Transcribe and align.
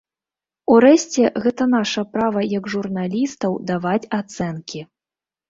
Урэшце, 0.75 1.25
гэта 1.43 1.67
наша 1.73 2.01
права 2.15 2.41
як 2.57 2.65
журналістаў 2.75 3.51
даваць 3.73 4.09
ацэнкі. 4.21 4.85